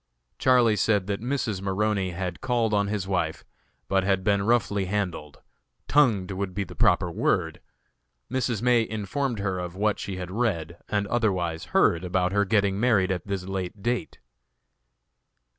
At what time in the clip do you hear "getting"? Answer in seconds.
12.45-12.79